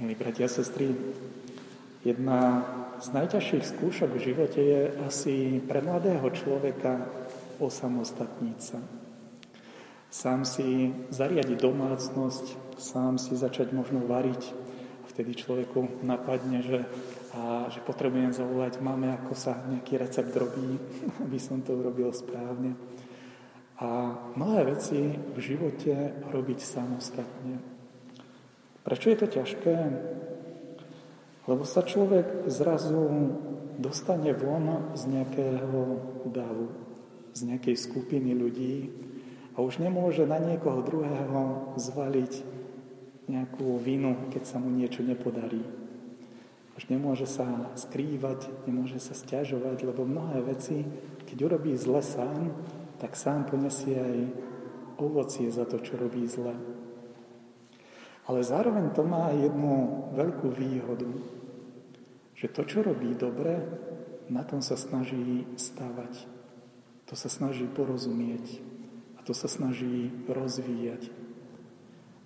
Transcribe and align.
Milí 0.00 0.16
bratia 0.16 0.48
a 0.48 0.48
sestry, 0.48 0.96
jedna 2.00 2.64
z 3.04 3.12
najťažších 3.12 3.76
skúšok 3.76 4.16
v 4.16 4.24
živote 4.24 4.56
je 4.56 4.80
asi 5.04 5.60
pre 5.68 5.84
mladého 5.84 6.24
človeka 6.32 7.12
osamostatniť 7.60 8.56
sa. 8.56 8.80
Sám 10.08 10.48
si 10.48 10.96
zariadiť 11.12 11.60
domácnosť, 11.60 12.72
sám 12.80 13.20
si 13.20 13.36
začať 13.36 13.76
možno 13.76 14.00
variť. 14.08 14.56
Vtedy 15.12 15.36
človeku 15.36 16.00
napadne, 16.00 16.64
že, 16.64 16.88
a, 17.36 17.68
že 17.68 17.84
potrebujem 17.84 18.32
zavolať 18.32 18.80
máme, 18.80 19.12
ako 19.12 19.36
sa 19.36 19.60
nejaký 19.68 20.00
recept 20.00 20.32
robí, 20.32 20.80
aby 21.28 21.36
som 21.36 21.60
to 21.60 21.76
urobil 21.76 22.16
správne. 22.16 22.80
A 23.76 24.16
mnohé 24.40 24.72
veci 24.72 24.96
v 25.12 25.36
živote 25.36 26.16
robiť 26.32 26.64
samostatne. 26.64 27.81
Prečo 28.82 29.06
je 29.14 29.18
to 29.18 29.26
ťažké? 29.30 29.76
Lebo 31.46 31.62
sa 31.66 31.82
človek 31.82 32.46
zrazu 32.50 33.34
dostane 33.78 34.30
von 34.34 34.94
z 34.94 35.10
nejakého 35.10 35.80
davu, 36.30 36.70
z 37.34 37.40
nejakej 37.50 37.76
skupiny 37.78 38.34
ľudí 38.34 38.90
a 39.54 39.62
už 39.62 39.82
nemôže 39.82 40.22
na 40.22 40.38
niekoho 40.38 40.86
druhého 40.86 41.74
zvaliť 41.78 42.32
nejakú 43.26 43.78
vinu, 43.78 44.30
keď 44.30 44.42
sa 44.46 44.56
mu 44.58 44.70
niečo 44.70 45.02
nepodarí. 45.02 45.62
Už 46.72 46.88
nemôže 46.88 47.28
sa 47.28 47.70
skrývať, 47.76 48.48
nemôže 48.64 48.96
sa 48.96 49.12
stiažovať, 49.12 49.84
lebo 49.86 50.08
mnohé 50.08 50.40
veci, 50.42 50.82
keď 51.28 51.38
urobí 51.52 51.76
zle 51.76 52.00
sám, 52.00 52.54
tak 52.96 53.18
sám 53.18 53.44
ponesie 53.44 53.98
aj 53.98 54.18
ovocie 54.96 55.50
za 55.52 55.68
to, 55.68 55.82
čo 55.82 56.00
robí 56.00 56.24
zle. 56.24 56.54
Ale 58.32 58.48
zároveň 58.48 58.96
to 58.96 59.04
má 59.04 59.28
jednu 59.36 60.08
veľkú 60.16 60.56
výhodu, 60.56 61.04
že 62.32 62.48
to, 62.48 62.64
čo 62.64 62.80
robí 62.80 63.12
dobre, 63.12 63.60
na 64.32 64.40
tom 64.40 64.64
sa 64.64 64.72
snaží 64.72 65.44
stavať. 65.60 66.24
To 67.12 67.12
sa 67.12 67.28
snaží 67.28 67.68
porozumieť 67.68 68.56
a 69.14 69.20
to 69.20 69.36
sa 69.36 69.52
snaží 69.52 70.08
rozvíjať. 70.32 71.12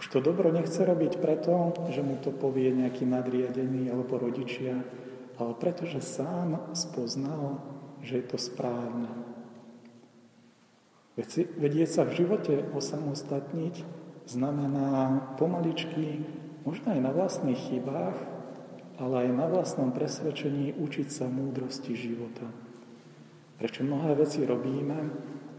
Už 0.00 0.08
to 0.08 0.24
dobro 0.24 0.48
nechce 0.48 0.80
robiť 0.80 1.20
preto, 1.20 1.76
že 1.92 2.00
mu 2.00 2.16
to 2.16 2.32
povie 2.32 2.72
nejaký 2.72 3.04
nadriadený 3.04 3.92
alebo 3.92 4.16
rodičia, 4.16 4.80
ale 5.36 5.52
preto, 5.60 5.84
že 5.84 6.00
sám 6.00 6.72
spoznal, 6.72 7.60
že 8.00 8.24
je 8.24 8.24
to 8.24 8.40
správne. 8.40 9.12
Vedieť 11.60 11.88
sa 11.92 12.08
v 12.08 12.24
živote 12.24 12.64
osamostatniť 12.72 13.99
znamená 14.30 15.34
pomaličky, 15.34 16.22
možno 16.62 16.94
aj 16.94 17.00
na 17.02 17.10
vlastných 17.10 17.58
chybách, 17.58 18.14
ale 19.00 19.26
aj 19.26 19.30
na 19.34 19.46
vlastnom 19.50 19.90
presvedčení 19.90 20.76
učiť 20.78 21.08
sa 21.10 21.26
múdrosti 21.26 21.98
života. 21.98 22.46
Prečo 23.58 23.82
mnohé 23.82 24.14
veci 24.14 24.46
robíme 24.46 24.98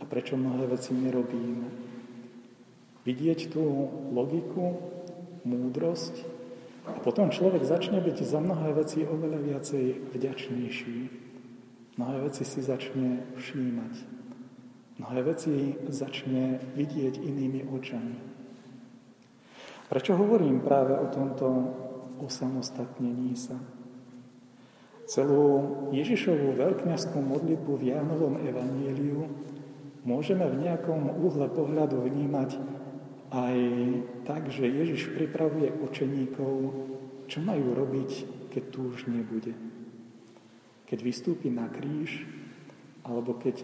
a 0.00 0.04
prečo 0.04 0.34
mnohé 0.36 0.66
veci 0.66 0.92
nerobíme. 0.92 1.68
Vidieť 3.06 3.54
tú 3.54 3.62
logiku, 4.10 4.76
múdrosť 5.46 6.26
a 6.90 6.98
potom 6.98 7.30
človek 7.30 7.62
začne 7.62 8.02
byť 8.02 8.18
za 8.26 8.42
mnohé 8.42 8.74
veci 8.74 9.06
oveľa 9.06 9.40
viacej 9.46 9.84
vďačnejší. 10.16 10.98
Mnohé 11.96 12.16
veci 12.28 12.42
si 12.42 12.60
začne 12.60 13.24
všímať. 13.38 13.94
Mnohé 15.00 15.20
veci 15.22 15.76
začne 15.88 16.60
vidieť 16.76 17.14
inými 17.20 17.68
očami. 17.68 18.35
Prečo 19.86 20.18
hovorím 20.18 20.66
práve 20.66 20.98
o 20.98 21.06
tomto 21.06 21.46
osamostatnení 22.18 23.38
sa? 23.38 23.54
Celú 25.06 25.46
Ježišovú 25.94 26.58
veľkňaskú 26.58 27.22
modlitbu 27.22 27.72
v 27.78 27.94
Jánovom 27.94 28.42
evaníliu 28.42 29.30
môžeme 30.02 30.42
v 30.50 30.66
nejakom 30.66 31.22
úhle 31.22 31.46
pohľadu 31.46 32.02
vnímať 32.02 32.58
aj 33.30 33.56
tak, 34.26 34.50
že 34.50 34.66
Ježiš 34.66 35.14
pripravuje 35.14 35.70
učeníkov, 35.70 36.52
čo 37.30 37.38
majú 37.38 37.78
robiť, 37.78 38.10
keď 38.50 38.62
tu 38.74 38.90
už 38.90 39.06
nebude. 39.06 39.54
Keď 40.90 40.98
vystúpi 40.98 41.46
na 41.46 41.70
kríž, 41.70 42.26
alebo 43.06 43.38
keď, 43.38 43.62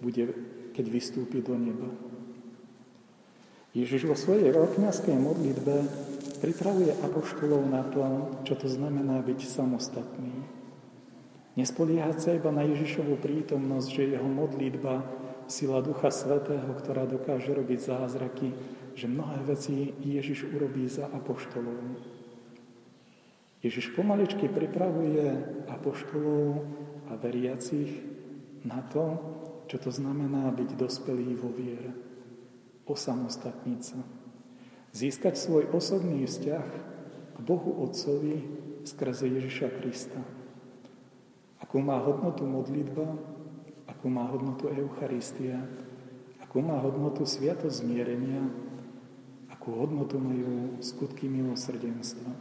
bude, 0.00 0.32
keď 0.72 0.86
vystúpi 0.88 1.44
do 1.44 1.52
neba. 1.60 1.92
Ježiš 3.76 4.08
vo 4.08 4.16
svojej 4.16 4.48
veľkňaskej 4.48 5.16
modlitbe 5.20 5.76
pripravuje 6.40 6.88
apoštolov 7.04 7.68
na 7.68 7.84
to, 7.84 8.00
čo 8.48 8.56
to 8.56 8.64
znamená 8.64 9.20
byť 9.20 9.40
samostatný. 9.44 10.32
Nespoliehať 11.58 12.16
sa 12.16 12.30
iba 12.32 12.48
na 12.48 12.64
Ježišovú 12.64 13.20
prítomnosť, 13.20 13.88
že 13.92 14.14
jeho 14.16 14.24
modlitba, 14.24 15.04
sila 15.48 15.84
Ducha 15.84 16.08
Svetého, 16.08 16.70
ktorá 16.80 17.04
dokáže 17.04 17.52
robiť 17.52 17.80
zázraky, 17.92 18.52
že 18.96 19.08
mnohé 19.08 19.44
veci 19.44 19.92
Ježiš 20.00 20.48
urobí 20.48 20.88
za 20.88 21.08
apoštolov. 21.12 21.98
Ježiš 23.60 23.92
pomaličky 23.92 24.48
pripravuje 24.48 25.28
apoštolov 25.68 26.62
a 27.10 27.20
veriacich 27.20 27.90
na 28.64 28.80
to, 28.88 29.18
čo 29.68 29.76
to 29.76 29.90
znamená 29.92 30.48
byť 30.54 30.70
dospelý 30.78 31.36
vo 31.36 31.52
viere 31.52 32.08
osamostatniť 32.88 33.80
sa. 33.84 34.00
Získať 34.96 35.36
svoj 35.36 35.68
osobný 35.76 36.24
vzťah 36.24 36.68
k 37.36 37.38
Bohu 37.44 37.84
Otcovi 37.84 38.40
skrze 38.88 39.28
Ježiša 39.28 39.68
Krista. 39.78 40.18
Akú 41.60 41.84
má 41.84 42.00
hodnotu 42.00 42.48
modlitba, 42.48 43.04
akú 43.84 44.08
má 44.08 44.24
hodnotu 44.32 44.72
Eucharistia, 44.72 45.60
akú 46.40 46.64
má 46.64 46.80
hodnotu 46.80 47.28
sviatosť 47.28 47.84
zmierenia, 47.84 48.48
akú 49.52 49.76
hodnotu 49.76 50.16
majú 50.16 50.80
skutky 50.80 51.28
milosrdenstva. 51.28 52.32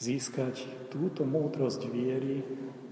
Získať 0.00 0.64
túto 0.90 1.22
múdrosť 1.22 1.86
viery 1.86 2.42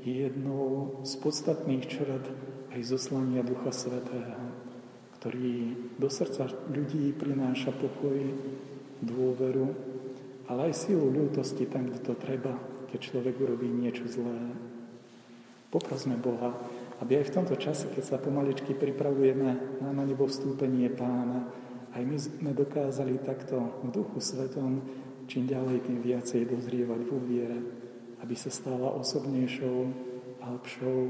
je 0.05 0.29
jednou 0.29 1.01
z 1.03 1.13
podstatných 1.19 1.89
črad 1.89 2.23
aj 2.71 2.81
zoslania 2.85 3.43
Ducha 3.43 3.73
Svetého 3.73 4.48
ktorý 5.19 5.75
do 5.99 6.09
srdca 6.09 6.47
ľudí 6.71 7.13
prináša 7.15 7.75
pokoj, 7.75 8.19
dôveru, 9.03 9.67
ale 10.51 10.71
aj 10.71 10.89
silu 10.89 11.11
ľútosti 11.11 11.71
tam, 11.71 11.87
kde 11.91 12.01
to 12.03 12.15
treba, 12.19 12.55
keď 12.91 12.99
človek 12.99 13.35
urobí 13.39 13.69
niečo 13.71 14.07
zlé. 14.11 14.55
Poprosme 15.69 16.17
Boha, 16.17 16.57
aby 17.05 17.21
aj 17.21 17.31
v 17.31 17.35
tomto 17.35 17.55
čase, 17.61 17.93
keď 17.93 18.05
sa 18.05 18.17
pomaličky 18.17 18.73
pripravujeme 18.75 19.83
na, 19.85 19.91
nebo 19.93 20.27
vstúpenie 20.27 20.91
pána, 20.91 21.47
aj 21.93 22.03
my 22.03 22.17
sme 22.17 22.51
dokázali 22.57 23.21
takto 23.23 23.85
v 23.85 23.89
duchu 23.93 24.19
svetom 24.19 24.83
čím 25.29 25.45
ďalej, 25.45 25.85
tým 25.85 26.01
viacej 26.01 26.49
dozrievať 26.49 27.01
vo 27.05 27.21
viere, 27.21 27.61
aby 28.25 28.35
sa 28.35 28.49
stala 28.49 28.97
osobnejšou 28.97 29.79
a 30.41 30.57
lepšou 30.57 31.01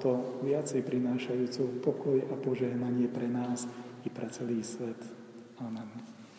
to 0.00 0.40
viacej 0.40 0.80
prinášajúcou 0.80 1.84
pokoj 1.84 2.16
a 2.32 2.34
požehnanie 2.40 3.06
pre 3.12 3.28
nás 3.28 3.68
i 4.02 4.08
pre 4.08 4.26
celý 4.32 4.64
svet. 4.64 4.96
Amen. 5.60 6.19